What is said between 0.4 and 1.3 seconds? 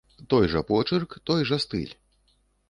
жа почырк,